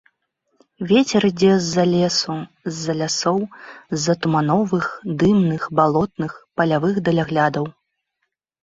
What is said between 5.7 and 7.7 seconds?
балотных, палявых даляглядаў.